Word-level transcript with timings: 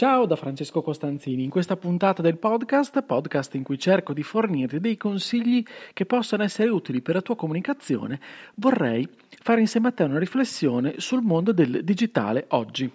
Ciao 0.00 0.24
da 0.24 0.34
Francesco 0.34 0.80
Costanzini. 0.80 1.44
In 1.44 1.50
questa 1.50 1.76
puntata 1.76 2.22
del 2.22 2.38
podcast, 2.38 3.02
podcast 3.02 3.54
in 3.56 3.62
cui 3.62 3.78
cerco 3.78 4.14
di 4.14 4.22
fornirti 4.22 4.80
dei 4.80 4.96
consigli 4.96 5.62
che 5.92 6.06
possano 6.06 6.42
essere 6.42 6.70
utili 6.70 7.02
per 7.02 7.16
la 7.16 7.20
tua 7.20 7.36
comunicazione, 7.36 8.18
vorrei 8.54 9.06
fare 9.42 9.60
insieme 9.60 9.88
a 9.88 9.92
te 9.92 10.04
una 10.04 10.18
riflessione 10.18 10.94
sul 10.96 11.20
mondo 11.20 11.52
del 11.52 11.84
digitale 11.84 12.46
oggi. 12.48 12.90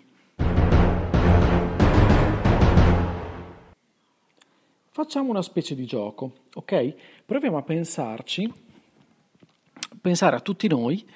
Facciamo 4.90 5.30
una 5.30 5.44
specie 5.44 5.76
di 5.76 5.86
gioco, 5.86 6.38
ok? 6.56 6.96
Proviamo 7.24 7.58
a 7.58 7.62
pensarci, 7.62 8.52
pensare 10.02 10.38
a 10.38 10.40
tutti 10.40 10.68
noi 10.68 11.08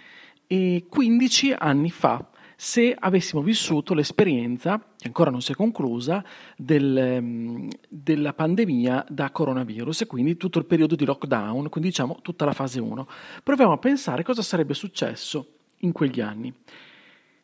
e 0.45 0.85
15 0.87 1.55
anni 1.57 1.89
fa 1.89 2.29
se 2.61 2.93
avessimo 2.93 3.41
vissuto 3.41 3.93
l'esperienza, 3.93 4.77
che 4.97 5.07
ancora 5.07 5.31
non 5.31 5.39
si 5.41 5.53
è 5.53 5.55
conclusa, 5.55 6.21
del, 6.57 6.97
ehm, 6.97 7.69
della 7.87 8.33
pandemia 8.33 9.05
da 9.07 9.31
coronavirus 9.31 10.01
e 10.01 10.05
quindi 10.07 10.35
tutto 10.35 10.59
il 10.59 10.65
periodo 10.65 10.95
di 10.95 11.05
lockdown, 11.05 11.69
quindi 11.69 11.91
diciamo 11.91 12.19
tutta 12.21 12.43
la 12.43 12.51
fase 12.51 12.81
1. 12.81 13.07
Proviamo 13.43 13.71
a 13.71 13.77
pensare 13.77 14.23
cosa 14.23 14.41
sarebbe 14.41 14.73
successo 14.73 15.59
in 15.77 15.93
quegli 15.93 16.19
anni. 16.19 16.53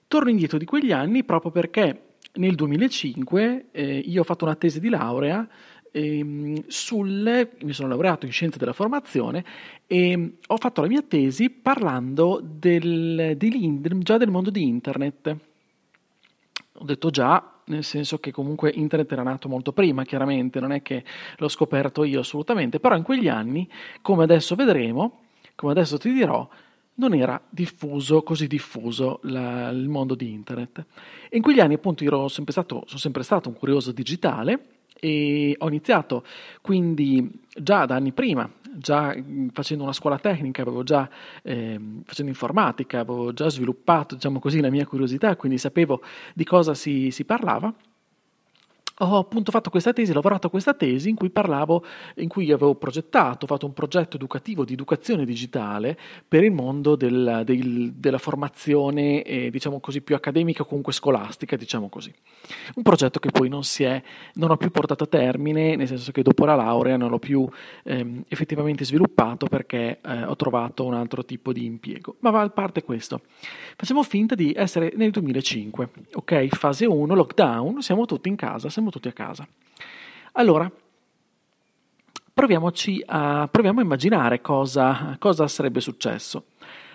Torno 0.06 0.30
indietro 0.30 0.58
di 0.58 0.66
quegli 0.66 0.92
anni 0.92 1.24
proprio 1.24 1.50
perché 1.50 2.18
nel 2.34 2.56
2005 2.56 3.68
eh, 3.72 3.98
io 4.00 4.20
ho 4.20 4.26
fatto 4.26 4.44
una 4.44 4.56
tesi 4.56 4.82
di 4.82 4.90
laurea 4.90 5.48
ehm, 5.96 6.66
sul, 6.68 7.50
mi 7.62 7.72
sono 7.72 7.88
laureato 7.88 8.26
in 8.26 8.32
scienze 8.34 8.58
della 8.58 8.74
formazione 8.74 9.46
e 9.88 10.34
ho 10.46 10.58
fatto 10.58 10.82
la 10.82 10.88
mia 10.88 11.02
tesi 11.02 11.50
parlando 11.50 12.42
del, 12.44 13.38
già 14.00 14.18
del 14.18 14.30
mondo 14.30 14.50
di 14.50 14.64
internet. 14.64 15.38
Ho 16.80 16.84
detto 16.84 17.10
già, 17.10 17.62
nel 17.68 17.86
senso 17.86 18.20
che 18.20 18.32
comunque 18.32 18.72
internet 18.76 19.10
era 19.14 19.24
nato 19.24 19.48
molto 19.48 19.72
prima, 19.72 20.04
chiaramente, 20.04 20.60
non 20.60 20.74
è 20.74 20.82
che 20.82 21.06
l'ho 21.38 21.48
scoperto 21.48 22.04
io 22.04 22.20
assolutamente, 22.20 22.82
però 22.82 22.98
in 22.98 23.04
quegli 23.04 23.30
anni, 23.30 23.70
come 24.02 24.24
adesso 24.24 24.56
vedremo, 24.56 25.22
come 25.56 25.72
adesso 25.72 25.98
ti 25.98 26.12
dirò, 26.12 26.46
non 26.96 27.14
era 27.14 27.42
diffuso, 27.50 28.24
così 28.24 28.48
diffuso 28.48 29.20
la, 29.24 29.70
il 29.70 29.88
mondo 29.88 30.16
di 30.16 30.32
internet. 30.32 30.86
E 31.30 31.38
in 31.38 31.42
quegli 31.42 31.62
anni 31.62 31.76
appunto 31.76 32.04
io 32.04 32.28
sempre 32.28 32.52
stato, 32.52 32.84
sono 32.86 33.00
sempre 33.00 33.24
stato 33.24 33.48
un 33.48 33.56
curioso 33.56 33.94
digitale 33.94 34.76
e 35.00 35.56
ho 35.58 35.68
iniziato 35.68 36.24
quindi 36.62 37.30
già 37.56 37.86
da 37.86 37.96
anni 37.96 38.12
prima, 38.12 38.50
già 38.74 39.16
facendo 39.52 39.84
una 39.84 39.94
scuola 39.94 40.18
tecnica, 40.20 40.62
avevo 40.62 40.84
già 40.84 41.10
eh, 41.44 41.80
facendo 42.04 42.32
informatica, 42.32 43.00
avevo 43.00 43.34
già 43.34 43.50
sviluppato 43.50 44.16
diciamo 44.16 44.40
così, 44.40 44.60
la 44.60 44.70
mia 44.70 44.86
curiosità, 44.86 45.36
quindi 45.36 45.58
sapevo 45.58 46.02
di 46.34 46.44
cosa 46.44 46.74
si, 46.74 47.12
si 47.12 47.24
parlava 47.26 47.74
ho 49.00 49.18
appunto 49.18 49.52
fatto 49.52 49.70
questa 49.70 49.92
tesi, 49.92 50.14
lavorato 50.14 50.48
a 50.48 50.50
questa 50.50 50.74
tesi 50.74 51.10
in 51.10 51.16
cui 51.16 51.30
parlavo, 51.30 51.84
in 52.16 52.30
cui 52.30 52.52
avevo 52.52 52.76
progettato, 52.76 53.46
fatto 53.46 53.66
un 53.66 53.74
progetto 53.74 54.16
educativo 54.16 54.64
di 54.64 54.74
educazione 54.74 55.26
digitale 55.26 55.98
per 56.26 56.44
il 56.44 56.52
mondo 56.52 56.96
del, 56.96 57.42
del, 57.44 57.92
della 57.94 58.18
formazione, 58.18 59.24
eh, 59.24 59.50
diciamo 59.50 59.80
così, 59.80 60.02
più 60.02 60.16
accademica 60.16 60.62
o 60.62 60.66
comunque 60.66 60.94
scolastica, 60.94 61.58
diciamo 61.58 61.90
così. 61.90 62.14
Un 62.76 62.84
progetto 62.84 63.20
che 63.20 63.32
poi 63.32 63.50
non, 63.50 63.62
è, 63.80 64.02
non 64.36 64.52
ho 64.52 64.58
più 64.58 64.72
portato 64.72 65.04
a 65.04 65.08
termine, 65.08 65.76
nel 65.76 65.88
senso 65.88 66.12
che 66.12 66.22
dopo 66.22 66.46
la 66.46 66.56
laurea 66.56 66.96
non 66.96 67.10
l'ho 67.10 67.20
più 67.20 67.48
ehm, 67.84 68.24
effettivamente 68.30 68.86
sviluppato 68.86 69.48
perché 69.48 70.00
eh, 70.02 70.24
ho 70.24 70.36
trovato 70.38 70.86
un 70.86 70.94
altro 70.94 71.26
tipo 71.26 71.52
di 71.52 71.66
impiego. 71.66 72.16
Ma 72.20 72.30
va 72.30 72.42
a 72.42 72.50
parte 72.50 72.84
questo. 72.84 73.22
Facciamo 73.76 74.04
finta 74.04 74.36
di 74.36 74.54
essere 74.56 74.94
nel 74.96 75.12
2005, 75.12 75.90
ok? 76.14 76.48
Fase 76.56 76.86
1, 76.86 77.14
lockdown, 77.14 77.82
siamo 77.82 78.06
tutti 78.06 78.30
in 78.30 78.36
casa, 78.36 78.70
siamo 78.70 78.85
tutti 78.90 79.08
a 79.08 79.14
casa. 79.14 79.48
Allora, 80.34 80.70
proviamoci 82.34 83.02
a, 83.06 83.48
proviamo 83.50 83.80
a 83.80 83.84
immaginare 83.84 84.42
cosa, 84.42 85.16
cosa 85.20 85.48
sarebbe 85.48 85.80
successo. 85.80 86.48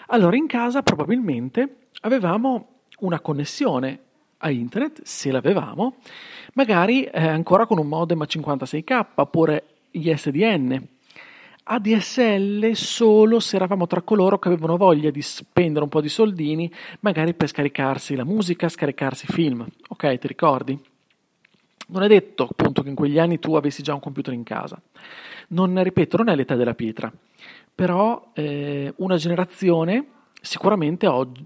Allora, 0.08 0.36
in 0.36 0.46
casa 0.46 0.82
probabilmente 0.82 1.88
avevamo 2.02 2.80
una 3.00 3.20
connessione 3.20 4.00
a 4.38 4.50
internet, 4.50 5.02
se 5.02 5.30
l'avevamo, 5.30 5.96
magari 6.54 7.04
eh, 7.04 7.26
ancora 7.26 7.66
con 7.66 7.78
un 7.78 7.86
modem 7.86 8.20
a 8.22 8.26
56k 8.26 9.06
oppure 9.14 9.64
ISDN. 9.92 10.86
ADSL 11.62 12.72
solo 12.72 13.38
se 13.38 13.56
eravamo 13.56 13.86
tra 13.86 14.02
coloro 14.02 14.38
che 14.38 14.48
avevano 14.48 14.76
voglia 14.76 15.10
di 15.10 15.22
spendere 15.22 15.84
un 15.84 15.90
po' 15.90 16.00
di 16.00 16.08
soldini, 16.08 16.72
magari 17.00 17.32
per 17.34 17.48
scaricarsi 17.48 18.16
la 18.16 18.24
musica, 18.24 18.68
scaricarsi 18.68 19.26
film. 19.26 19.64
Ok, 19.88 20.18
ti 20.18 20.26
ricordi? 20.26 20.89
Non 21.90 22.02
è 22.02 22.08
detto 22.08 22.48
appunto 22.50 22.82
che 22.82 22.88
in 22.88 22.94
quegli 22.94 23.18
anni 23.18 23.38
tu 23.38 23.54
avessi 23.54 23.82
già 23.82 23.94
un 23.94 24.00
computer 24.00 24.32
in 24.32 24.44
casa. 24.44 24.80
Non, 25.48 25.82
ripeto, 25.82 26.16
non 26.16 26.28
è 26.28 26.36
l'età 26.36 26.54
della 26.54 26.74
pietra, 26.74 27.12
però 27.74 28.30
eh, 28.34 28.92
una 28.96 29.16
generazione 29.16 30.06
sicuramente 30.40 31.06
oggi, 31.06 31.44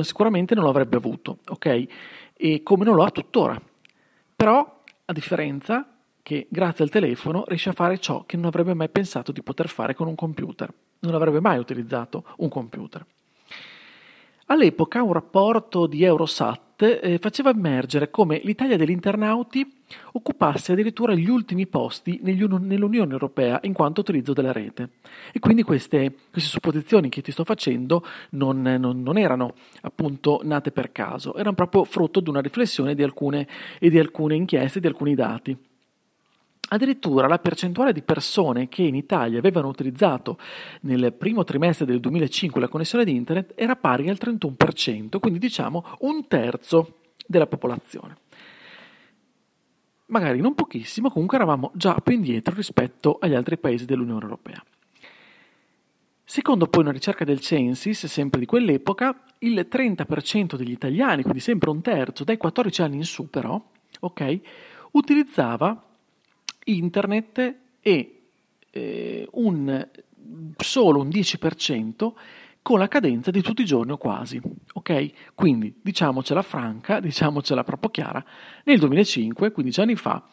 sicuramente 0.00 0.54
non 0.54 0.64
lo 0.64 0.70
avrebbe 0.70 0.96
avuto, 0.96 1.38
ok? 1.48 1.86
E 2.34 2.62
come 2.62 2.84
non 2.84 2.94
lo 2.94 3.04
ha 3.04 3.10
tuttora. 3.10 3.60
Però, 4.34 4.82
a 5.04 5.12
differenza 5.12 5.86
che 6.22 6.46
grazie 6.48 6.84
al 6.84 6.90
telefono 6.90 7.44
riesce 7.46 7.68
a 7.68 7.72
fare 7.72 7.98
ciò 7.98 8.24
che 8.24 8.36
non 8.36 8.46
avrebbe 8.46 8.74
mai 8.74 8.88
pensato 8.88 9.32
di 9.32 9.42
poter 9.42 9.68
fare 9.68 9.94
con 9.94 10.06
un 10.06 10.14
computer. 10.14 10.72
Non 11.00 11.14
avrebbe 11.14 11.40
mai 11.40 11.58
utilizzato 11.58 12.24
un 12.38 12.48
computer. 12.48 13.04
All'epoca 14.46 15.02
un 15.02 15.12
rapporto 15.12 15.86
di 15.86 16.02
Eurosat 16.02 16.82
eh, 16.82 17.18
faceva 17.18 17.50
emergere 17.50 18.10
come 18.10 18.40
l'Italia 18.42 18.76
degli 18.76 18.90
internauti 18.90 19.80
occupasse 20.12 20.72
addirittura 20.72 21.14
gli 21.14 21.28
ultimi 21.28 21.66
posti 21.66 22.18
nell'Unione 22.22 23.12
Europea 23.12 23.60
in 23.62 23.72
quanto 23.72 24.00
utilizzo 24.00 24.32
della 24.32 24.52
rete. 24.52 24.90
E 25.32 25.38
quindi 25.38 25.62
queste, 25.62 26.12
queste 26.30 26.50
supposizioni 26.50 27.08
che 27.08 27.22
ti 27.22 27.30
sto 27.30 27.44
facendo 27.44 28.04
non, 28.30 28.62
non, 28.62 29.02
non, 29.02 29.16
erano 29.16 29.54
appunto 29.82 30.40
nate 30.42 30.72
per 30.72 30.92
caso, 30.92 31.34
erano 31.34 31.54
proprio 31.54 31.84
frutto 31.84 32.20
di 32.20 32.28
una 32.28 32.40
riflessione 32.40 32.94
di 32.94 33.02
alcune, 33.02 33.46
e 33.78 33.90
di 33.90 33.98
alcune 33.98 34.34
inchieste, 34.34 34.80
di 34.80 34.86
alcuni 34.86 35.14
dati. 35.14 35.56
Addirittura 36.72 37.28
la 37.28 37.38
percentuale 37.38 37.92
di 37.92 38.00
persone 38.00 38.68
che 38.68 38.82
in 38.82 38.94
Italia 38.94 39.38
avevano 39.38 39.68
utilizzato 39.68 40.38
nel 40.82 41.12
primo 41.12 41.44
trimestre 41.44 41.84
del 41.84 42.00
2005 42.00 42.58
la 42.62 42.68
connessione 42.68 43.04
di 43.04 43.14
internet 43.14 43.52
era 43.56 43.76
pari 43.76 44.08
al 44.08 44.18
31%, 44.18 45.18
quindi 45.20 45.38
diciamo 45.38 45.84
un 46.00 46.26
terzo 46.28 47.00
della 47.26 47.46
popolazione. 47.46 48.16
Magari 50.06 50.40
non 50.40 50.54
pochissimo, 50.54 51.10
comunque 51.10 51.36
eravamo 51.36 51.72
già 51.74 51.94
più 52.02 52.14
indietro 52.14 52.54
rispetto 52.54 53.18
agli 53.20 53.34
altri 53.34 53.58
paesi 53.58 53.84
dell'Unione 53.84 54.22
Europea. 54.22 54.64
Secondo 56.24 56.68
poi 56.68 56.82
una 56.82 56.92
ricerca 56.92 57.26
del 57.26 57.40
Censis, 57.40 58.06
sempre 58.06 58.40
di 58.40 58.46
quell'epoca, 58.46 59.24
il 59.40 59.66
30% 59.70 60.56
degli 60.56 60.70
italiani, 60.70 61.20
quindi 61.20 61.40
sempre 61.40 61.68
un 61.68 61.82
terzo, 61.82 62.24
dai 62.24 62.38
14 62.38 62.80
anni 62.80 62.96
in 62.96 63.04
su 63.04 63.28
però, 63.28 63.62
okay, 64.00 64.42
utilizzava 64.92 65.90
internet 66.64 67.56
e 67.80 68.22
eh, 68.70 69.28
un, 69.32 69.88
solo 70.56 71.00
un 71.00 71.08
10% 71.08 72.12
con 72.62 72.78
la 72.78 72.88
cadenza 72.88 73.30
di 73.30 73.42
tutti 73.42 73.62
i 73.62 73.66
giorni 73.66 73.92
o 73.92 73.96
quasi. 73.96 74.40
Ok? 74.74 75.34
Quindi 75.34 75.74
diciamocela 75.82 76.42
franca, 76.42 76.98
diciamocela 77.00 77.64
proprio 77.64 77.90
chiara, 77.90 78.24
nel 78.64 78.78
2005, 78.78 79.50
15 79.50 79.80
anni 79.80 79.96
fa, 79.96 80.24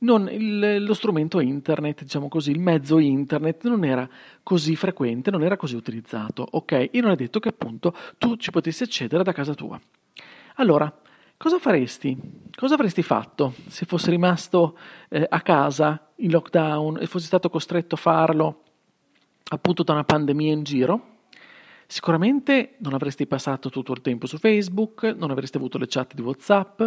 non, 0.00 0.28
il, 0.30 0.84
lo 0.84 0.94
strumento 0.94 1.40
internet, 1.40 2.02
diciamo 2.02 2.28
così, 2.28 2.50
il 2.50 2.60
mezzo 2.60 2.98
internet 2.98 3.66
non 3.66 3.84
era 3.84 4.08
così 4.42 4.76
frequente, 4.76 5.30
non 5.30 5.42
era 5.42 5.56
così 5.56 5.74
utilizzato, 5.74 6.46
ok? 6.48 6.90
E 6.92 7.00
non 7.00 7.10
è 7.10 7.16
detto 7.16 7.40
che 7.40 7.48
appunto 7.48 7.94
tu 8.16 8.36
ci 8.36 8.50
potessi 8.50 8.82
accedere 8.82 9.24
da 9.24 9.32
casa 9.32 9.54
tua. 9.54 9.80
Allora, 10.56 10.92
Cosa 11.40 11.60
faresti? 11.60 12.18
Cosa 12.52 12.74
avresti 12.74 13.00
fatto 13.04 13.54
se 13.68 13.86
fossi 13.86 14.10
rimasto 14.10 14.76
eh, 15.08 15.24
a 15.28 15.40
casa 15.40 16.10
in 16.16 16.32
lockdown 16.32 16.98
e 17.00 17.06
fossi 17.06 17.26
stato 17.26 17.48
costretto 17.48 17.94
a 17.94 17.98
farlo 17.98 18.62
appunto 19.50 19.84
da 19.84 19.92
una 19.92 20.02
pandemia 20.02 20.52
in 20.52 20.64
giro? 20.64 21.18
Sicuramente 21.86 22.74
non 22.78 22.92
avresti 22.92 23.28
passato 23.28 23.70
tutto 23.70 23.92
il 23.92 24.00
tempo 24.00 24.26
su 24.26 24.36
Facebook, 24.38 25.04
non 25.16 25.30
avresti 25.30 25.58
avuto 25.58 25.78
le 25.78 25.86
chat 25.86 26.12
di 26.12 26.22
WhatsApp, 26.22 26.82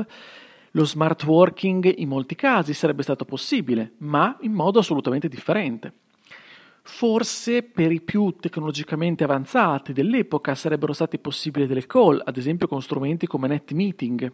lo 0.71 0.83
smart 0.83 1.23
working 1.23 1.89
in 1.99 2.09
molti 2.09 2.35
casi 2.35 2.73
sarebbe 2.73 3.03
stato 3.03 3.23
possibile, 3.23 3.93
ma 3.99 4.35
in 4.41 4.51
modo 4.51 4.79
assolutamente 4.79 5.29
differente. 5.29 5.93
Forse 6.83 7.63
per 7.63 7.91
i 7.91 8.01
più 8.01 8.35
tecnologicamente 8.39 9.23
avanzati 9.23 9.93
dell'epoca 9.93 10.55
sarebbero 10.55 10.93
stati 10.93 11.19
possibili 11.19 11.67
delle 11.67 11.85
call, 11.85 12.21
ad 12.23 12.37
esempio 12.37 12.67
con 12.67 12.81
strumenti 12.81 13.27
come 13.27 13.47
NetMeeting. 13.47 14.31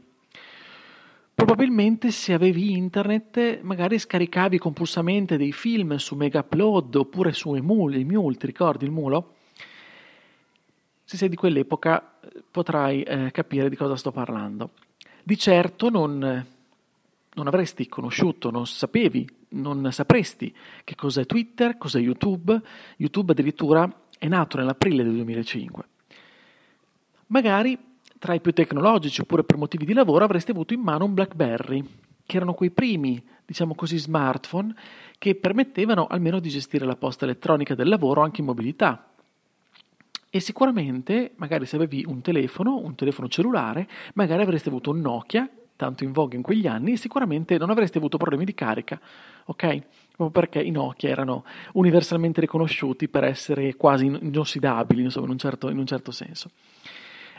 Probabilmente 1.38 2.10
se 2.10 2.34
avevi 2.34 2.72
internet 2.72 3.62
magari 3.62 4.00
scaricavi 4.00 4.58
compulsamente 4.58 5.38
dei 5.38 5.52
film 5.52 5.98
su 5.98 6.16
Mega 6.16 6.40
Upload 6.40 6.96
oppure 6.96 7.32
su 7.32 7.54
Emule, 7.54 7.98
il 7.98 8.08
Mule, 8.08 8.38
ti 8.38 8.48
ricordi 8.48 8.86
il 8.86 8.92
mulo? 8.92 9.36
Se 11.04 11.16
sei 11.16 11.30
di 11.30 11.36
quell'epoca 11.36 12.18
eh, 12.22 12.44
potrai 12.50 13.04
eh, 13.04 13.30
capire 13.32 13.70
di 13.70 13.76
cosa 13.76 13.96
sto 13.96 14.12
parlando. 14.12 14.72
Di 15.22 15.38
certo 15.38 15.90
non, 15.90 16.46
non 17.34 17.48
avresti 17.48 17.88
conosciuto, 17.88 18.50
non 18.50 18.66
sapevi, 18.66 19.30
non 19.62 19.92
sapresti 19.92 20.54
che 20.84 20.96
cos'è 20.96 21.26
Twitter, 21.26 21.78
cos'è 21.78 22.00
YouTube. 22.00 22.60
YouTube 22.98 23.32
addirittura 23.32 23.90
è 24.18 24.28
nato 24.28 24.58
nell'aprile 24.58 25.04
del 25.04 25.14
2005. 25.14 25.84
Magari 27.28 27.78
tra 28.20 28.34
i 28.34 28.42
più 28.42 28.54
tecnologici 28.54 29.22
oppure 29.22 29.44
per 29.44 29.58
motivi 29.58 29.86
di 29.86 29.94
lavoro 29.94 30.24
avreste 30.24 30.52
avuto 30.52 30.74
in 30.74 30.82
mano 30.82 31.06
un 31.06 31.14
BlackBerry, 31.14 31.84
che 32.26 32.36
erano 32.36 32.54
quei 32.54 32.72
primi, 32.72 33.24
diciamo 33.46 33.76
così, 33.76 33.98
smartphone 33.98 34.74
che 35.18 35.36
permettevano 35.36 36.08
almeno 36.08 36.40
di 36.40 36.50
gestire 36.50 36.86
la 36.86 36.96
posta 36.96 37.26
elettronica 37.26 37.76
del 37.76 37.88
lavoro 37.88 38.22
anche 38.22 38.42
in 38.42 38.48
mobilità. 38.48 39.10
E 40.30 40.40
sicuramente, 40.40 41.32
magari 41.38 41.66
se 41.66 41.78
avevi 41.78 42.04
un 42.06 42.22
telefono, 42.22 42.78
un 42.78 42.96
telefono 42.96 43.30
cellulare, 43.30 43.88
magari 44.14 44.42
avreste 44.42 44.70
avuto 44.70 44.92
un 44.92 45.00
Nokia, 45.00 45.50
tanto 45.78 46.04
in 46.04 46.12
voga 46.12 46.36
in 46.36 46.42
quegli 46.42 46.68
anni, 46.68 46.98
sicuramente 46.98 47.58
non 47.58 47.70
avreste 47.70 48.00
avuto 48.00 48.18
problemi 48.18 48.44
di 48.44 48.54
carica, 48.54 49.00
ok? 49.46 49.82
Proprio 50.18 50.30
perché 50.30 50.62
i 50.62 50.72
Nokia 50.72 51.10
erano 51.10 51.46
universalmente 51.74 52.42
riconosciuti 52.42 53.08
per 53.08 53.24
essere 53.24 53.76
quasi 53.76 54.06
inossidabili, 54.08 55.04
insomma, 55.04 55.28
in 55.28 55.32
un 55.32 55.38
certo, 55.38 55.70
in 55.70 55.78
un 55.78 55.86
certo 55.86 56.12
senso. 56.12 56.50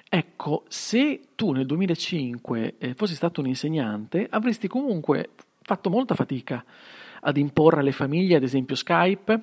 Ecco, 0.09 0.65
se 0.69 1.21
tu 1.35 1.51
nel 1.51 1.67
2005 1.67 2.77
eh, 2.79 2.95
fossi 2.95 3.15
stato 3.15 3.41
un 3.41 3.49
insegnante, 3.49 4.27
avresti 4.31 4.67
comunque 4.67 5.31
fatto 5.61 5.91
molta 5.91 6.15
fatica 6.15 6.65
ad 7.21 7.37
imporre 7.37 7.81
alle 7.81 7.93
famiglie, 7.93 8.37
ad 8.37 8.43
esempio 8.43 8.75
Skype, 8.75 9.43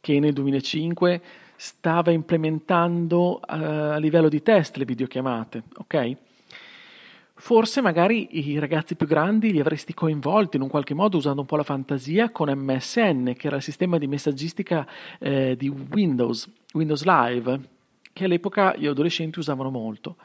che 0.00 0.18
nel 0.18 0.32
2005 0.32 1.20
stava 1.56 2.10
implementando 2.10 3.34
uh, 3.34 3.40
a 3.46 3.98
livello 3.98 4.30
di 4.30 4.40
test 4.40 4.76
le 4.76 4.86
videochiamate, 4.86 5.64
ok? 5.76 6.16
Forse 7.40 7.80
magari 7.80 8.38
i 8.38 8.58
ragazzi 8.58 8.96
più 8.96 9.06
grandi 9.06 9.50
li 9.50 9.60
avresti 9.60 9.94
coinvolti 9.94 10.56
in 10.56 10.62
un 10.62 10.68
qualche 10.68 10.92
modo 10.92 11.16
usando 11.16 11.40
un 11.40 11.46
po' 11.46 11.56
la 11.56 11.62
fantasia 11.62 12.28
con 12.28 12.50
MSN, 12.50 13.32
che 13.32 13.46
era 13.46 13.56
il 13.56 13.62
sistema 13.62 13.96
di 13.96 14.06
messaggistica 14.06 14.86
eh, 15.18 15.56
di 15.56 15.70
Windows, 15.70 16.46
Windows 16.74 17.02
Live, 17.02 17.60
che 18.12 18.24
all'epoca 18.24 18.76
gli 18.76 18.86
adolescenti 18.86 19.38
usavano 19.38 19.70
molto. 19.70 20.16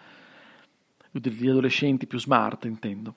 Gli 1.10 1.48
adolescenti 1.48 2.06
più 2.06 2.20
smart, 2.20 2.66
intendo. 2.66 3.16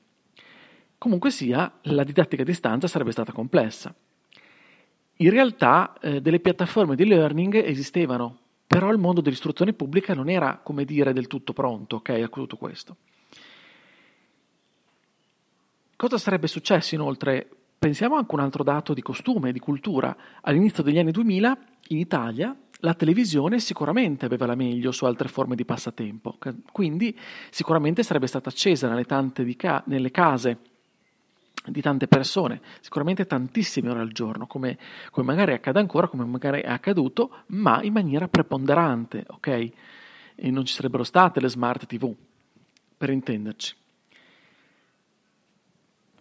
Comunque 0.96 1.32
sia, 1.32 1.70
la 1.82 2.04
didattica 2.04 2.42
a 2.42 2.46
distanza 2.46 2.86
sarebbe 2.86 3.10
stata 3.10 3.32
complessa. 3.32 3.92
In 5.16 5.30
realtà 5.30 5.98
eh, 6.00 6.20
delle 6.20 6.38
piattaforme 6.38 6.94
di 6.94 7.04
learning 7.04 7.56
esistevano, 7.56 8.38
però 8.64 8.92
il 8.92 8.98
mondo 8.98 9.20
dell'istruzione 9.20 9.72
pubblica 9.72 10.14
non 10.14 10.28
era, 10.28 10.60
come 10.62 10.84
dire, 10.84 11.12
del 11.12 11.26
tutto 11.26 11.52
pronto 11.52 11.96
ok, 11.96 12.10
a 12.10 12.28
tutto 12.28 12.56
questo. 12.56 12.96
Cosa 15.98 16.16
sarebbe 16.16 16.46
successo 16.46 16.94
inoltre? 16.94 17.48
Pensiamo 17.76 18.14
anche 18.14 18.30
a 18.30 18.34
un 18.34 18.40
altro 18.42 18.62
dato 18.62 18.94
di 18.94 19.02
costume, 19.02 19.50
di 19.50 19.58
cultura. 19.58 20.16
All'inizio 20.42 20.84
degli 20.84 20.96
anni 20.96 21.10
2000 21.10 21.58
in 21.88 21.98
Italia 21.98 22.56
la 22.82 22.94
televisione 22.94 23.58
sicuramente 23.58 24.24
aveva 24.24 24.46
la 24.46 24.54
meglio 24.54 24.92
su 24.92 25.06
altre 25.06 25.26
forme 25.26 25.56
di 25.56 25.64
passatempo, 25.64 26.38
quindi 26.70 27.18
sicuramente 27.50 28.04
sarebbe 28.04 28.28
stata 28.28 28.48
accesa 28.48 28.88
nelle, 28.88 29.06
ca- 29.56 29.82
nelle 29.86 30.12
case 30.12 30.58
di 31.66 31.80
tante 31.80 32.06
persone, 32.06 32.60
sicuramente 32.78 33.26
tantissime 33.26 33.90
ore 33.90 33.98
al 33.98 34.12
giorno, 34.12 34.46
come, 34.46 34.78
come, 35.10 35.26
magari 35.26 35.54
accade 35.54 35.80
ancora, 35.80 36.06
come 36.06 36.24
magari 36.24 36.60
è 36.60 36.70
accaduto, 36.70 37.42
ma 37.46 37.82
in 37.82 37.92
maniera 37.92 38.28
preponderante, 38.28 39.24
ok? 39.26 39.48
E 40.36 40.50
non 40.52 40.64
ci 40.64 40.74
sarebbero 40.74 41.02
state 41.02 41.40
le 41.40 41.48
smart 41.48 41.86
TV, 41.86 42.14
per 42.96 43.10
intenderci. 43.10 43.74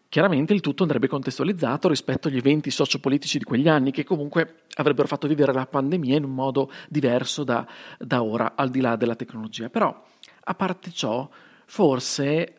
Chiaramente 0.10 0.54
il 0.54 0.62
tutto 0.62 0.84
andrebbe 0.84 1.08
contestualizzato 1.08 1.90
rispetto 1.90 2.30
agli 2.30 2.38
eventi 2.38 2.72
sociopolitici 2.72 3.38
di 3.38 3.44
quegli 3.44 3.68
anni 3.68 3.92
che 3.92 4.06
comunque 4.06 4.64
avrebbero 4.76 5.08
fatto 5.08 5.28
vivere 5.28 5.52
la 5.52 5.66
pandemia 5.66 6.16
in 6.16 6.24
un 6.24 6.34
modo 6.34 6.72
diverso 6.88 7.44
da, 7.44 7.68
da 8.00 8.24
ora, 8.24 8.54
al 8.56 8.70
di 8.70 8.80
là 8.80 8.96
della 8.96 9.16
tecnologia. 9.16 9.70
Però, 9.70 10.04
a 10.44 10.56
parte 10.56 10.92
ciò, 10.92 11.30
forse 11.66 12.54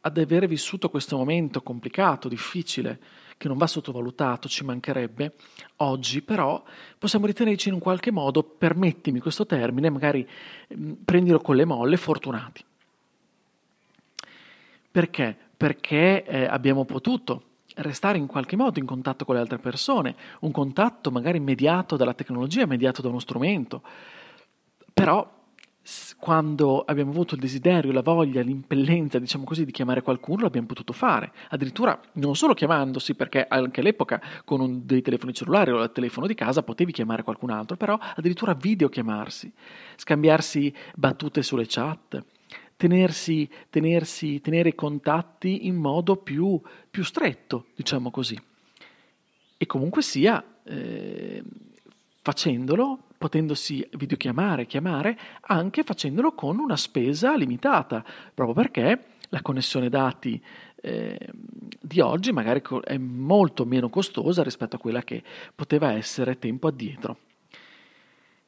ad 0.00 0.18
avere 0.18 0.46
vissuto 0.46 0.90
questo 0.90 1.16
momento 1.16 1.62
complicato, 1.62 2.28
difficile, 2.28 3.00
che 3.36 3.48
non 3.48 3.56
va 3.56 3.66
sottovalutato, 3.66 4.48
ci 4.48 4.64
mancherebbe, 4.64 5.34
oggi 5.78 6.22
però 6.22 6.62
possiamo 6.96 7.26
ritenerci 7.26 7.68
in 7.68 7.74
un 7.74 7.80
qualche 7.80 8.12
modo, 8.12 8.44
permettimi 8.44 9.18
questo 9.18 9.46
termine, 9.46 9.90
magari 9.90 10.26
mh, 10.68 10.92
prendilo 11.04 11.40
con 11.40 11.56
le 11.56 11.64
molle, 11.64 11.96
fortunati. 11.96 12.64
Perché? 14.92 15.36
Perché 15.62 16.24
eh, 16.24 16.44
abbiamo 16.46 16.84
potuto 16.84 17.42
restare 17.76 18.18
in 18.18 18.26
qualche 18.26 18.56
modo 18.56 18.80
in 18.80 18.84
contatto 18.84 19.24
con 19.24 19.36
le 19.36 19.40
altre 19.40 19.58
persone, 19.58 20.16
un 20.40 20.50
contatto 20.50 21.12
magari 21.12 21.38
mediato 21.38 21.96
dalla 21.96 22.14
tecnologia, 22.14 22.66
mediato 22.66 23.00
da 23.00 23.06
uno 23.06 23.20
strumento. 23.20 23.80
Però 24.92 25.40
quando 26.18 26.80
abbiamo 26.80 27.12
avuto 27.12 27.36
il 27.36 27.40
desiderio, 27.40 27.92
la 27.92 28.02
voglia, 28.02 28.42
l'impellenza, 28.42 29.20
diciamo 29.20 29.44
così, 29.44 29.64
di 29.64 29.70
chiamare 29.70 30.02
qualcuno, 30.02 30.42
l'abbiamo 30.42 30.66
potuto 30.66 30.92
fare. 30.92 31.30
Addirittura 31.50 31.96
non 32.14 32.34
solo 32.34 32.54
chiamandosi, 32.54 33.14
perché 33.14 33.46
anche 33.48 33.78
all'epoca 33.82 34.20
con 34.44 34.60
un, 34.60 34.84
dei 34.84 35.00
telefoni 35.00 35.32
cellulari 35.32 35.70
o 35.70 35.80
il 35.80 35.92
telefono 35.92 36.26
di 36.26 36.34
casa 36.34 36.64
potevi 36.64 36.90
chiamare 36.90 37.22
qualcun 37.22 37.50
altro, 37.50 37.76
però 37.76 37.96
addirittura 38.16 38.54
videochiamarsi, 38.54 39.52
scambiarsi 39.94 40.74
battute 40.96 41.40
sulle 41.44 41.66
chat, 41.68 42.20
tenersi, 42.82 43.48
tenersi, 43.70 44.40
tenere 44.40 44.74
contatti 44.74 45.68
in 45.68 45.76
modo 45.76 46.16
più, 46.16 46.60
più 46.90 47.04
stretto, 47.04 47.66
diciamo 47.76 48.10
così. 48.10 48.36
E 49.56 49.66
comunque 49.66 50.02
sia, 50.02 50.44
eh, 50.64 51.44
facendolo, 52.22 53.04
potendosi 53.16 53.88
videochiamare, 53.92 54.66
chiamare, 54.66 55.16
anche 55.42 55.84
facendolo 55.84 56.32
con 56.32 56.58
una 56.58 56.76
spesa 56.76 57.36
limitata, 57.36 58.04
proprio 58.34 58.56
perché 58.56 59.04
la 59.28 59.42
connessione 59.42 59.88
dati 59.88 60.42
eh, 60.74 61.28
di 61.80 62.00
oggi 62.00 62.32
magari 62.32 62.62
è 62.82 62.98
molto 62.98 63.64
meno 63.64 63.90
costosa 63.90 64.42
rispetto 64.42 64.74
a 64.74 64.80
quella 64.80 65.04
che 65.04 65.22
poteva 65.54 65.92
essere 65.92 66.36
tempo 66.36 66.66
addietro. 66.66 67.16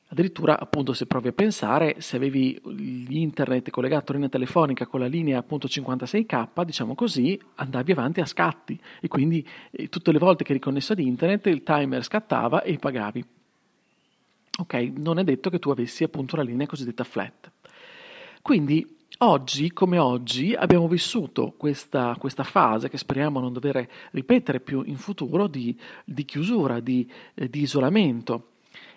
Addirittura, 0.09 0.61
appunto, 0.61 0.93
se 0.93 1.07
provi 1.07 1.29
a 1.29 1.33
pensare, 1.33 1.97
se 1.99 2.17
avevi 2.17 2.61
l'internet 3.09 3.71
collegato 3.71 4.13
a 4.13 4.15
linea 4.15 4.29
telefonica 4.29 4.87
con 4.87 5.01
la 5.01 5.07
linea 5.07 5.39
appunto 5.39 5.67
56k, 5.67 6.65
diciamo 6.65 6.95
così, 6.95 7.41
andavi 7.57 7.93
avanti 7.93 8.21
a 8.21 8.27
scatti 8.27 8.79
e 9.01 9.09
quindi 9.09 9.47
eh, 9.71 9.89
tutte 9.89 10.13
le 10.13 10.19
volte 10.19 10.45
che 10.45 10.53
eri 10.53 10.61
connesso 10.61 10.93
ad 10.93 11.01
internet 11.01 11.47
il 11.47 11.63
timer 11.63 12.05
scattava 12.05 12.63
e 12.63 12.77
pagavi. 12.77 13.25
Ok, 14.59 14.75
non 14.99 15.19
è 15.19 15.25
detto 15.25 15.51
che 15.51 15.59
tu 15.59 15.71
avessi 15.71 16.05
appunto 16.05 16.37
la 16.37 16.43
linea 16.43 16.67
cosiddetta 16.67 17.03
flat. 17.03 17.51
Quindi 18.41 18.87
oggi, 19.19 19.73
come 19.73 19.99
oggi, 19.99 20.55
abbiamo 20.55 20.87
vissuto 20.87 21.55
questa, 21.57 22.15
questa 22.19 22.45
fase 22.45 22.89
che 22.89 22.99
speriamo 22.99 23.41
non 23.41 23.53
dover 23.53 23.89
ripetere 24.11 24.61
più 24.61 24.83
in 24.85 24.99
futuro 24.99 25.49
di, 25.49 25.77
di 26.05 26.25
chiusura, 26.25 26.79
di, 26.79 27.11
eh, 27.35 27.49
di 27.49 27.63
isolamento 27.63 28.51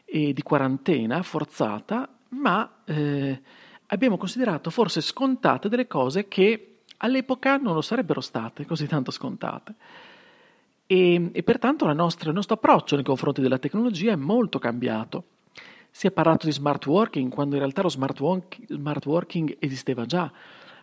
e 0.09 0.31
di 0.31 0.41
quarantena 0.41 1.21
forzata, 1.21 2.07
ma 2.29 2.81
eh, 2.85 3.41
abbiamo 3.87 4.17
considerato 4.17 4.69
forse 4.69 5.01
scontate 5.01 5.67
delle 5.67 5.85
cose 5.85 6.29
che 6.29 6.77
all'epoca 6.97 7.57
non 7.57 7.73
lo 7.73 7.81
sarebbero 7.81 8.21
state 8.21 8.65
così 8.65 8.87
tanto 8.87 9.11
scontate. 9.11 9.75
E, 10.87 11.29
e 11.33 11.43
pertanto 11.43 11.91
nostra, 11.91 12.29
il 12.29 12.35
nostro 12.35 12.55
approccio 12.55 12.95
nei 12.95 13.03
confronti 13.03 13.41
della 13.41 13.59
tecnologia 13.59 14.13
è 14.13 14.15
molto 14.15 14.59
cambiato. 14.59 15.23
Si 15.91 16.07
è 16.07 16.11
parlato 16.11 16.45
di 16.45 16.53
smart 16.53 16.85
working 16.85 17.29
quando 17.29 17.55
in 17.55 17.61
realtà 17.61 17.81
lo 17.81 17.89
smart, 17.89 18.17
work, 18.21 18.59
smart 18.67 19.05
working 19.05 19.57
esisteva 19.59 20.05
già, 20.05 20.31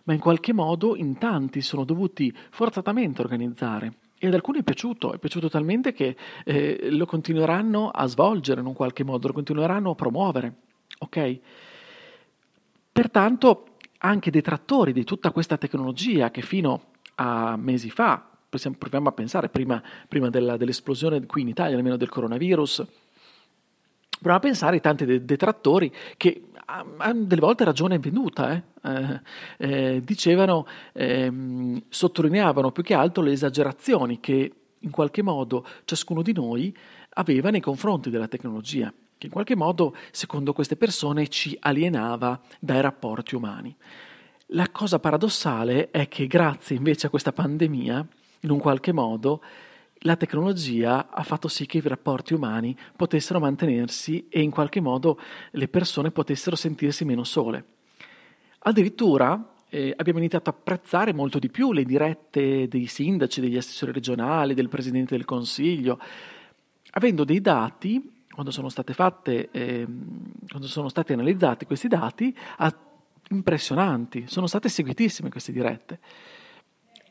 ma 0.03 0.13
in 0.13 0.19
qualche 0.19 0.53
modo 0.53 0.95
in 0.95 1.17
tanti 1.17 1.61
sono 1.61 1.83
dovuti 1.83 2.31
forzatamente 2.51 3.21
organizzare 3.21 3.93
e 4.17 4.27
ad 4.27 4.33
alcuni 4.33 4.59
è 4.59 4.63
piaciuto, 4.63 5.13
è 5.13 5.17
piaciuto 5.17 5.49
talmente 5.49 5.93
che 5.93 6.15
eh, 6.45 6.87
lo 6.91 7.05
continueranno 7.05 7.89
a 7.89 8.05
svolgere 8.07 8.61
in 8.61 8.67
un 8.67 8.73
qualche 8.73 9.03
modo, 9.03 9.27
lo 9.27 9.33
continueranno 9.33 9.91
a 9.91 9.95
promuovere. 9.95 10.53
Ok? 10.99 11.39
Pertanto 12.91 13.67
anche 13.97 14.31
detrattori 14.31 14.93
di 14.93 15.03
tutta 15.03 15.31
questa 15.31 15.57
tecnologia 15.57 16.31
che 16.31 16.41
fino 16.41 16.93
a 17.15 17.55
mesi 17.57 17.89
fa, 17.89 18.29
proviamo 18.49 19.09
a 19.09 19.11
pensare, 19.11 19.49
prima, 19.49 19.81
prima 20.07 20.29
della, 20.29 20.57
dell'esplosione 20.57 21.25
qui 21.25 21.41
in 21.41 21.49
Italia, 21.49 21.75
almeno 21.75 21.97
del 21.97 22.09
coronavirus, 22.09 22.85
Prova 24.21 24.37
a 24.37 24.39
pensare 24.39 24.75
ai 24.75 24.81
tanti 24.81 25.25
detrattori 25.25 25.93
che 26.17 26.43
delle 27.13 27.41
volte 27.41 27.63
ragione 27.63 27.99
venuta, 27.99 28.53
eh? 28.53 28.63
Eh, 28.81 29.21
eh, 29.57 30.01
dicevano, 30.03 30.65
ehm, 30.93 31.83
sottolineavano 31.89 32.71
più 32.71 32.83
che 32.83 32.93
altro 32.93 33.23
le 33.23 33.31
esagerazioni 33.31 34.19
che 34.19 34.51
in 34.79 34.91
qualche 34.91 35.21
modo 35.21 35.65
ciascuno 35.85 36.21
di 36.21 36.33
noi 36.33 36.75
aveva 37.17 37.49
nei 37.49 37.61
confronti 37.61 38.09
della 38.09 38.27
tecnologia, 38.27 38.91
che 39.17 39.27
in 39.27 39.31
qualche 39.31 39.55
modo, 39.55 39.95
secondo 40.11 40.53
queste 40.53 40.75
persone, 40.75 41.27
ci 41.27 41.55
alienava 41.59 42.39
dai 42.59 42.81
rapporti 42.81 43.35
umani. 43.35 43.75
La 44.49 44.69
cosa 44.69 44.99
paradossale 44.99 45.89
è 45.91 46.07
che 46.07 46.27
grazie 46.27 46.75
invece 46.75 47.07
a 47.07 47.09
questa 47.09 47.31
pandemia, 47.31 48.07
in 48.41 48.49
un 48.51 48.59
qualche 48.59 48.91
modo, 48.91 49.41
la 50.05 50.15
tecnologia 50.15 51.09
ha 51.09 51.23
fatto 51.23 51.47
sì 51.47 51.65
che 51.65 51.79
i 51.79 51.81
rapporti 51.81 52.33
umani 52.33 52.77
potessero 52.95 53.39
mantenersi 53.39 54.27
e 54.29 54.41
in 54.41 54.51
qualche 54.51 54.79
modo 54.79 55.19
le 55.51 55.67
persone 55.67 56.11
potessero 56.11 56.55
sentirsi 56.55 57.05
meno 57.05 57.23
sole. 57.23 57.65
Addirittura 58.59 59.53
eh, 59.69 59.93
abbiamo 59.95 60.19
iniziato 60.19 60.49
a 60.49 60.53
apprezzare 60.57 61.11
molto 61.11 61.39
di 61.39 61.49
più 61.49 61.73
le 61.73 61.83
dirette 61.83 62.67
dei 62.67 62.85
sindaci, 62.85 63.41
degli 63.41 63.57
assessori 63.57 63.91
regionali, 63.91 64.53
del 64.53 64.69
Presidente 64.69 65.15
del 65.15 65.25
Consiglio, 65.25 65.99
avendo 66.91 67.23
dei 67.23 67.41
dati, 67.41 68.23
quando 68.31 68.51
sono 68.51 68.69
fatte, 68.69 69.49
eh, 69.51 69.87
quando 70.47 70.67
sono 70.67 70.87
stati 70.87 71.13
analizzati 71.13 71.65
questi 71.65 71.87
dati, 71.87 72.35
impressionanti, 73.29 74.25
sono 74.27 74.45
state 74.45 74.69
seguitissime 74.69 75.29
queste 75.29 75.51
dirette. 75.51 75.99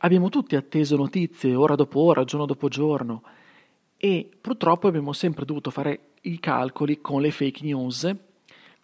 Abbiamo 0.05 0.29
tutti 0.29 0.55
atteso 0.55 0.97
notizie 0.97 1.55
ora 1.55 1.77
dopo 1.77 1.99
ora, 1.99 2.25
giorno 2.25 2.45
dopo 2.45 2.69
giorno 2.69 3.23
e 3.97 4.29
purtroppo 4.39 4.87
abbiamo 4.87 5.15
sempre 5.15 5.47
dovuto 5.47 5.71
fare 5.71 6.09
i 6.23 6.39
calcoli 6.41 7.01
con 7.01 7.23
le 7.23 7.31
fake 7.31 7.65
news, 7.65 8.15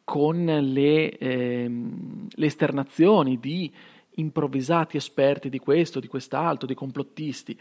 con 0.03 0.43
le, 0.43 1.19
ehm, 1.19 2.27
le 2.31 2.47
esternazioni 2.47 3.39
di 3.39 3.71
improvvisati 4.15 4.97
esperti 4.97 5.51
di 5.51 5.59
questo, 5.59 6.01
di 6.01 6.07
quest'altro, 6.07 6.67
di 6.67 6.75
complottisti. 6.75 7.59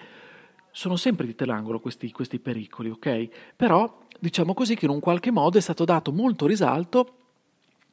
Sono 0.72 0.96
sempre 0.96 1.26
di 1.26 1.36
l'angolo 1.46 1.82
questi, 1.82 2.10
questi 2.12 2.40
pericoli, 2.40 2.90
ok? 2.92 3.28
Però 3.58 4.06
diciamo 4.18 4.54
così 4.54 4.78
che 4.78 4.86
in 4.86 4.92
un 4.92 5.02
qualche 5.02 5.32
modo 5.32 5.58
è 5.58 5.62
stato 5.62 5.84
dato 5.84 6.14
molto 6.14 6.48
risalto 6.48 7.16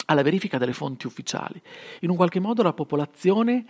alla 0.06 0.23
verifica 0.23 0.58
delle 0.58 0.73
fonti 0.73 1.08
ufficiali. 1.08 1.61
In 2.02 2.11
un 2.11 2.16
qualche 2.16 2.38
modo 2.38 2.62
la 2.62 2.73
popolazione 2.73 3.64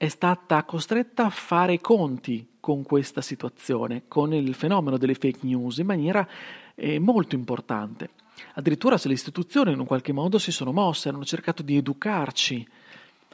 è 0.00 0.08
stata 0.08 0.64
costretta 0.64 1.26
a 1.26 1.28
fare 1.28 1.74
i 1.74 1.78
conti 1.78 2.52
con 2.58 2.82
questa 2.84 3.20
situazione, 3.20 4.04
con 4.08 4.32
il 4.32 4.54
fenomeno 4.54 4.96
delle 4.96 5.12
fake 5.12 5.40
news 5.42 5.76
in 5.76 5.84
maniera 5.84 6.26
eh, 6.74 6.98
molto 6.98 7.34
importante. 7.34 8.08
Addirittura 8.54 8.96
se 8.96 9.08
le 9.08 9.12
istituzioni 9.12 9.72
in 9.72 9.78
un 9.78 9.84
qualche 9.84 10.14
modo 10.14 10.38
si 10.38 10.52
sono 10.52 10.72
mosse, 10.72 11.10
hanno 11.10 11.22
cercato 11.26 11.62
di 11.62 11.76
educarci 11.76 12.66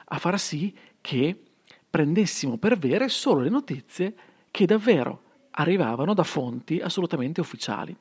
a 0.06 0.18
far 0.18 0.40
sì 0.40 0.74
che 1.00 1.40
prendessimo 1.88 2.56
per 2.56 2.76
vere 2.76 3.08
solo 3.10 3.42
le 3.42 3.48
notizie 3.48 4.14
che 4.50 4.66
davvero 4.66 5.22
arrivavano 5.50 6.14
da 6.14 6.24
fonti 6.24 6.80
assolutamente 6.80 7.40
ufficiali, 7.40 7.96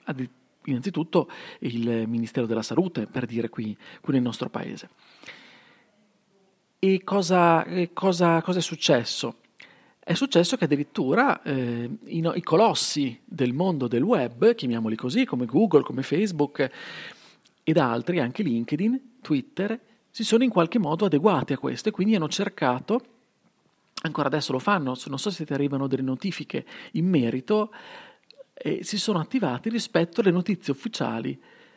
innanzitutto 0.64 1.30
il 1.60 2.08
Ministero 2.08 2.48
della 2.48 2.64
Salute, 2.64 3.06
per 3.06 3.28
dire 3.28 3.48
qui, 3.48 3.78
qui 4.02 4.14
nel 4.14 4.24
nostro 4.24 4.50
paese. 4.50 4.90
E 6.88 7.02
cosa, 7.04 7.66
cosa, 7.94 8.44
cosa 8.44 8.60
è 8.60 8.62
successo? 8.62 9.38
È 9.98 10.14
successo 10.14 10.56
che 10.56 10.66
addirittura 10.66 11.42
eh, 11.42 11.90
i, 12.04 12.32
i, 12.36 12.44
colossi 12.44 13.20
del 13.26 13.54
mondo 13.54 13.88
del 13.88 14.04
web, 14.04 14.54
chiamiamoli 14.54 14.96
così, 14.96 15.26
come 15.26 15.48
Google, 15.48 15.82
come 15.82 16.04
Facebook 16.04 16.70
ed 17.64 17.78
altri, 17.80 18.20
anche 18.20 18.44
LinkedIn, 18.44 19.14
Twitter, 19.22 19.80
si 20.12 20.24
sono 20.24 20.44
in 20.44 20.52
qualche 20.52 20.78
modo 20.78 21.06
adeguati 21.06 21.54
a 21.54 21.58
questo 21.58 21.90
e 21.90 21.92
quindi 21.92 22.14
hanno 22.14 22.30
cercato, 22.30 23.02
ancora 24.04 24.28
adesso 24.28 24.52
lo 24.52 24.60
fanno, 24.60 24.96
non 25.08 25.18
so 25.18 25.32
se 25.32 25.44
ti 25.44 25.54
arrivano 25.54 25.88
delle 25.88 26.04
notifiche 26.04 26.68
in 26.92 27.10
merito, 27.10 27.74
eh, 28.54 28.84
si 28.84 29.00
sono 29.00 29.18
attivati 29.18 29.70
rispetto 29.70 30.22
alle 30.22 30.30
notizie 30.30 30.72
ufficiali, 30.72 31.36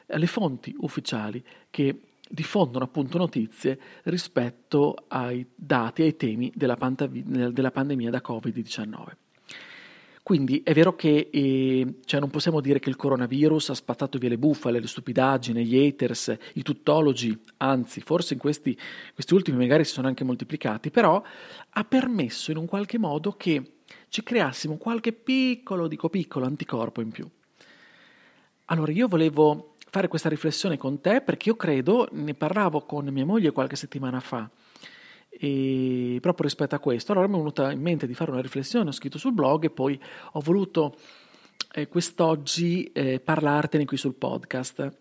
alle 0.08 0.26
fonti 0.26 0.74
ufficiali 0.80 1.42
che 1.70 1.98
diffondono 2.28 2.84
appunto 2.84 3.18
notizie 3.18 3.78
rispetto 4.04 4.94
ai 5.08 5.46
dati, 5.54 6.02
ai 6.02 6.16
temi 6.16 6.52
della, 6.54 6.76
pantavi- 6.76 7.24
della 7.52 7.70
pandemia 7.70 8.10
da 8.10 8.22
Covid-19. 8.24 9.06
Quindi 10.28 10.60
è 10.62 10.74
vero 10.74 10.94
che 10.94 11.30
eh, 11.32 11.94
cioè 12.04 12.20
non 12.20 12.28
possiamo 12.28 12.60
dire 12.60 12.80
che 12.80 12.90
il 12.90 12.96
coronavirus 12.96 13.70
ha 13.70 13.74
spazzato 13.74 14.18
via 14.18 14.28
le 14.28 14.36
bufale, 14.36 14.78
le 14.78 14.86
stupidaggini, 14.86 15.64
gli 15.64 15.86
haters, 15.86 16.36
i 16.52 16.62
tuttologi, 16.62 17.34
anzi 17.56 18.02
forse 18.02 18.34
in 18.34 18.38
questi, 18.38 18.78
questi 19.14 19.32
ultimi 19.32 19.56
magari 19.56 19.86
si 19.86 19.92
sono 19.92 20.06
anche 20.06 20.24
moltiplicati, 20.24 20.90
però 20.90 21.22
ha 21.70 21.84
permesso 21.84 22.50
in 22.50 22.58
un 22.58 22.66
qualche 22.66 22.98
modo 22.98 23.36
che 23.38 23.78
ci 24.10 24.22
creassimo 24.22 24.76
qualche 24.76 25.14
piccolo, 25.14 25.88
dico 25.88 26.10
piccolo, 26.10 26.44
anticorpo 26.44 27.00
in 27.00 27.10
più. 27.10 27.26
Allora 28.66 28.92
io 28.92 29.08
volevo 29.08 29.76
fare 29.90 30.08
questa 30.08 30.28
riflessione 30.28 30.76
con 30.76 31.00
te 31.00 31.20
perché 31.20 31.48
io 31.48 31.56
credo, 31.56 32.08
ne 32.12 32.34
parlavo 32.34 32.82
con 32.82 33.06
mia 33.06 33.24
moglie 33.24 33.52
qualche 33.52 33.76
settimana 33.76 34.20
fa, 34.20 34.48
e 35.30 36.18
proprio 36.20 36.46
rispetto 36.46 36.74
a 36.74 36.78
questo, 36.78 37.12
allora 37.12 37.28
mi 37.28 37.34
è 37.34 37.38
venuta 37.38 37.70
in 37.70 37.80
mente 37.80 38.06
di 38.06 38.14
fare 38.14 38.30
una 38.30 38.40
riflessione, 38.40 38.88
ho 38.88 38.92
scritto 38.92 39.18
sul 39.18 39.32
blog 39.32 39.64
e 39.64 39.70
poi 39.70 40.00
ho 40.32 40.40
voluto 40.40 40.96
eh, 41.72 41.86
quest'oggi 41.86 42.90
eh, 42.92 43.20
parlartene 43.20 43.84
qui 43.84 43.96
sul 43.96 44.14
podcast. 44.14 44.96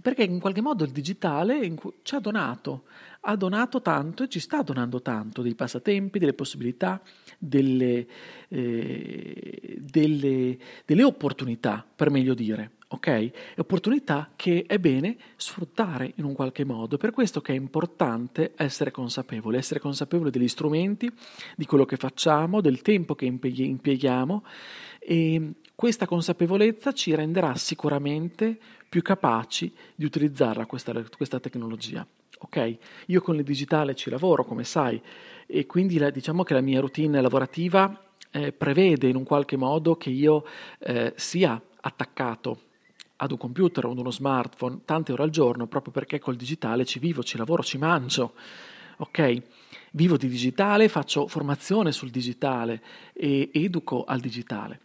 Perché 0.00 0.24
in 0.24 0.40
qualche 0.40 0.60
modo 0.60 0.84
il 0.84 0.90
digitale 0.90 1.74
ci 2.02 2.14
ha 2.14 2.20
donato, 2.20 2.84
ha 3.20 3.34
donato 3.34 3.80
tanto 3.80 4.24
e 4.24 4.28
ci 4.28 4.40
sta 4.40 4.62
donando 4.62 5.00
tanto 5.00 5.42
dei 5.42 5.54
passatempi, 5.54 6.18
delle 6.18 6.34
possibilità, 6.34 7.00
delle, 7.38 8.06
eh, 8.48 9.78
delle, 9.80 10.58
delle 10.84 11.02
opportunità, 11.02 11.84
per 11.94 12.10
meglio 12.10 12.34
dire 12.34 12.75
ok? 12.88 13.30
Opportunità 13.56 14.30
che 14.36 14.64
è 14.66 14.78
bene 14.78 15.16
sfruttare 15.36 16.12
in 16.16 16.24
un 16.24 16.34
qualche 16.34 16.64
modo. 16.64 16.96
Per 16.96 17.10
questo 17.10 17.40
che 17.40 17.52
è 17.52 17.56
importante 17.56 18.52
essere 18.56 18.90
consapevoli, 18.90 19.56
essere 19.56 19.80
consapevoli 19.80 20.30
degli 20.30 20.48
strumenti, 20.48 21.10
di 21.56 21.66
quello 21.66 21.84
che 21.84 21.96
facciamo, 21.96 22.60
del 22.60 22.82
tempo 22.82 23.14
che 23.14 23.26
impieghiamo 23.26 24.44
e 25.00 25.52
questa 25.74 26.06
consapevolezza 26.06 26.92
ci 26.92 27.14
renderà 27.14 27.54
sicuramente 27.56 28.58
più 28.88 29.02
capaci 29.02 29.72
di 29.94 30.04
utilizzarla 30.04 30.66
questa, 30.66 30.92
questa 31.16 31.40
tecnologia. 31.40 32.06
Ok? 32.38 32.76
Io 33.06 33.20
con 33.20 33.36
il 33.36 33.42
digitale 33.42 33.94
ci 33.94 34.10
lavoro, 34.10 34.44
come 34.44 34.64
sai, 34.64 35.00
e 35.46 35.66
quindi 35.66 35.98
la, 35.98 36.10
diciamo 36.10 36.42
che 36.42 36.54
la 36.54 36.60
mia 36.60 36.80
routine 36.80 37.20
lavorativa 37.20 38.04
eh, 38.30 38.52
prevede 38.52 39.08
in 39.08 39.16
un 39.16 39.24
qualche 39.24 39.56
modo 39.56 39.96
che 39.96 40.10
io 40.10 40.44
eh, 40.78 41.12
sia 41.16 41.60
attaccato 41.80 42.65
ad 43.16 43.30
un 43.30 43.38
computer 43.38 43.86
o 43.86 43.92
ad 43.92 43.98
uno 43.98 44.10
smartphone 44.10 44.80
tante 44.84 45.12
ore 45.12 45.22
al 45.22 45.30
giorno 45.30 45.66
proprio 45.66 45.92
perché 45.92 46.18
col 46.18 46.36
digitale 46.36 46.84
ci 46.84 46.98
vivo, 46.98 47.22
ci 47.22 47.36
lavoro, 47.36 47.62
ci 47.62 47.78
mangio. 47.78 48.34
Ok? 48.98 49.42
Vivo 49.92 50.16
di 50.16 50.28
digitale, 50.28 50.88
faccio 50.88 51.26
formazione 51.26 51.92
sul 51.92 52.10
digitale 52.10 52.82
e 53.12 53.50
educo 53.52 54.04
al 54.04 54.20
digitale. 54.20 54.80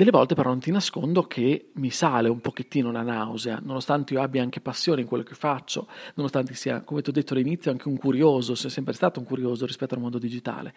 Delle 0.00 0.12
volte 0.12 0.34
però 0.34 0.48
non 0.48 0.60
ti 0.60 0.70
nascondo 0.70 1.24
che 1.24 1.72
mi 1.74 1.90
sale 1.90 2.30
un 2.30 2.40
pochettino 2.40 2.90
la 2.90 3.02
nausea, 3.02 3.60
nonostante 3.62 4.14
io 4.14 4.22
abbia 4.22 4.40
anche 4.40 4.60
passione 4.60 5.02
in 5.02 5.06
quello 5.06 5.22
che 5.22 5.34
faccio, 5.34 5.88
nonostante 6.14 6.54
sia, 6.54 6.80
come 6.80 7.02
ti 7.02 7.10
ho 7.10 7.12
detto 7.12 7.34
all'inizio, 7.34 7.70
anche 7.70 7.86
un 7.86 7.98
curioso, 7.98 8.54
sia 8.54 8.70
sempre 8.70 8.94
stato 8.94 9.20
un 9.20 9.26
curioso 9.26 9.66
rispetto 9.66 9.94
al 9.94 10.00
mondo 10.00 10.18
digitale. 10.18 10.72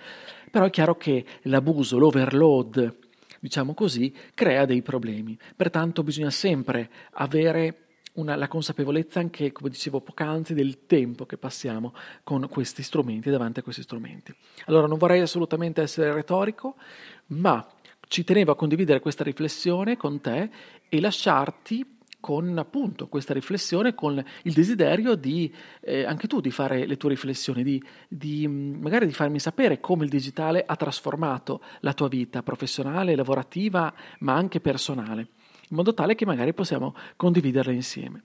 Però 0.51 0.65
è 0.65 0.69
chiaro 0.69 0.97
che 0.97 1.25
l'abuso, 1.43 1.97
l'overload, 1.97 2.95
diciamo 3.43 3.73
così, 3.73 4.15
crea 4.33 4.63
dei 4.63 4.81
problemi. 4.81 5.37
Pertanto 5.53 6.01
bisogna 6.01 6.29
sempre 6.29 6.89
avere 7.15 7.87
una, 8.13 8.37
la 8.37 8.47
consapevolezza 8.47 9.19
anche, 9.19 9.51
come 9.51 9.69
dicevo 9.69 9.99
poc'anzi, 9.99 10.53
del 10.53 10.85
tempo 10.85 11.25
che 11.25 11.35
passiamo 11.35 11.93
con 12.23 12.47
questi 12.49 12.83
strumenti, 12.83 13.29
davanti 13.29 13.59
a 13.59 13.63
questi 13.63 13.81
strumenti. 13.81 14.33
Allora 14.67 14.87
non 14.87 14.97
vorrei 14.97 15.19
assolutamente 15.19 15.81
essere 15.81 16.13
retorico, 16.13 16.75
ma 17.27 17.67
ci 18.07 18.23
tenevo 18.23 18.53
a 18.53 18.55
condividere 18.55 19.01
questa 19.01 19.25
riflessione 19.25 19.97
con 19.97 20.21
te 20.21 20.49
e 20.87 21.01
lasciarti 21.01 21.85
con 22.23 22.57
appunto 22.57 23.09
questa 23.09 23.33
riflessione, 23.33 23.93
con 23.93 24.23
il 24.43 24.53
desiderio 24.53 25.15
di 25.15 25.53
eh, 25.81 26.05
anche 26.05 26.25
tu 26.25 26.39
di 26.39 26.51
fare 26.51 26.85
le 26.85 26.95
tue 26.95 27.09
riflessioni, 27.09 27.63
di, 27.63 27.83
di, 28.07 28.47
mm, 28.47 28.81
magari 28.81 29.05
di 29.05 29.11
farmi 29.11 29.39
sapere 29.39 29.81
come 29.81 30.05
il 30.05 30.09
digitale 30.09 30.63
ha 30.65 30.77
trasformato 30.77 31.61
la 31.81 31.91
tua 31.91 32.07
vita 32.07 32.41
professionale, 32.41 33.17
lavorativa, 33.17 33.93
ma 34.19 34.35
anche 34.35 34.61
personale, 34.61 35.27
in 35.67 35.75
modo 35.75 35.93
tale 35.93 36.15
che 36.15 36.25
magari 36.25 36.53
possiamo 36.53 36.95
condividerla 37.17 37.73
insieme. 37.73 38.23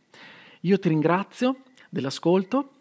Io 0.61 0.79
ti 0.79 0.89
ringrazio 0.89 1.63
dell'ascolto 1.91 2.75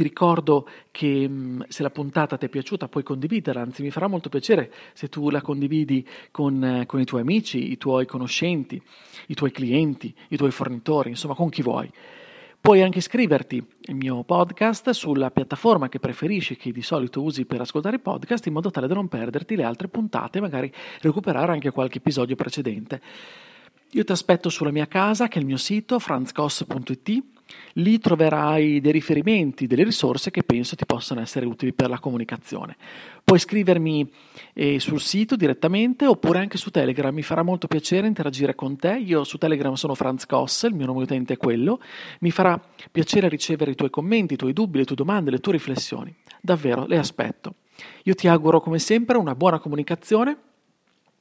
Ti 0.00 0.06
ricordo 0.06 0.66
che 0.90 1.30
se 1.68 1.82
la 1.82 1.90
puntata 1.90 2.38
ti 2.38 2.46
è 2.46 2.48
piaciuta 2.48 2.88
puoi 2.88 3.02
condividerla, 3.02 3.60
anzi 3.60 3.82
mi 3.82 3.90
farà 3.90 4.06
molto 4.06 4.30
piacere 4.30 4.72
se 4.94 5.10
tu 5.10 5.28
la 5.28 5.42
condividi 5.42 6.08
con, 6.30 6.84
con 6.86 7.00
i 7.00 7.04
tuoi 7.04 7.20
amici, 7.20 7.70
i 7.70 7.76
tuoi 7.76 8.06
conoscenti, 8.06 8.80
i 9.26 9.34
tuoi 9.34 9.50
clienti, 9.50 10.14
i 10.28 10.38
tuoi 10.38 10.52
fornitori, 10.52 11.10
insomma 11.10 11.34
con 11.34 11.50
chi 11.50 11.60
vuoi. 11.60 11.92
Puoi 12.58 12.80
anche 12.80 12.96
iscriverti 12.96 13.62
al 13.88 13.94
mio 13.94 14.24
podcast 14.24 14.88
sulla 14.88 15.30
piattaforma 15.30 15.90
che 15.90 15.98
preferisci, 15.98 16.56
che 16.56 16.72
di 16.72 16.80
solito 16.80 17.20
usi 17.20 17.44
per 17.44 17.60
ascoltare 17.60 17.96
i 17.96 18.00
podcast, 18.00 18.46
in 18.46 18.54
modo 18.54 18.70
tale 18.70 18.86
da 18.86 18.94
non 18.94 19.06
perderti 19.06 19.54
le 19.54 19.64
altre 19.64 19.88
puntate 19.88 20.38
e 20.38 20.40
magari 20.40 20.72
recuperare 21.02 21.52
anche 21.52 21.72
qualche 21.72 21.98
episodio 21.98 22.36
precedente. 22.36 23.02
Io 23.90 24.04
ti 24.04 24.12
aspetto 24.12 24.48
sulla 24.48 24.70
mia 24.70 24.86
casa, 24.86 25.28
che 25.28 25.36
è 25.36 25.40
il 25.42 25.46
mio 25.46 25.58
sito, 25.58 25.98
franzcos.it. 25.98 27.22
Lì 27.74 27.98
troverai 27.98 28.80
dei 28.80 28.92
riferimenti, 28.92 29.66
delle 29.66 29.84
risorse 29.84 30.30
che 30.30 30.42
penso 30.42 30.76
ti 30.76 30.86
possano 30.86 31.20
essere 31.20 31.46
utili 31.46 31.72
per 31.72 31.88
la 31.88 31.98
comunicazione. 31.98 32.76
Puoi 33.24 33.38
scrivermi 33.38 34.10
eh, 34.54 34.80
sul 34.80 35.00
sito 35.00 35.36
direttamente 35.36 36.06
oppure 36.06 36.40
anche 36.40 36.58
su 36.58 36.70
Telegram, 36.70 37.14
mi 37.14 37.22
farà 37.22 37.42
molto 37.42 37.68
piacere 37.68 38.06
interagire 38.06 38.54
con 38.54 38.76
te. 38.76 38.98
Io 38.98 39.24
su 39.24 39.38
Telegram 39.38 39.74
sono 39.74 39.94
Franz 39.94 40.26
Koss, 40.26 40.64
il 40.64 40.74
mio 40.74 40.86
nome 40.86 41.02
utente 41.02 41.34
è 41.34 41.36
quello. 41.36 41.80
Mi 42.20 42.30
farà 42.30 42.60
piacere 42.90 43.28
ricevere 43.28 43.70
i 43.70 43.74
tuoi 43.74 43.90
commenti, 43.90 44.34
i 44.34 44.36
tuoi 44.36 44.52
dubbi, 44.52 44.78
le 44.78 44.84
tue 44.84 44.96
domande, 44.96 45.30
le 45.30 45.38
tue 45.38 45.52
riflessioni. 45.52 46.14
Davvero, 46.40 46.86
le 46.86 46.98
aspetto. 46.98 47.54
Io 48.04 48.14
ti 48.14 48.28
auguro 48.28 48.60
come 48.60 48.78
sempre 48.78 49.16
una 49.16 49.34
buona 49.34 49.58
comunicazione 49.58 50.36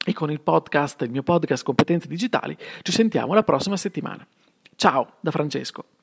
e 0.06 0.14
con 0.14 0.32
il 0.32 0.42
podcast, 0.42 1.02
il 1.02 1.12
mio 1.12 1.24
podcast 1.24 1.64
Competenze 1.64 2.08
Digitali, 2.08 2.58
ci 2.82 2.92
sentiamo 2.92 3.34
la 3.34 3.44
prossima 3.44 3.78
settimana. 3.78 4.26
Ciao 4.76 5.18
da 5.20 5.32
Francesco. 5.32 5.99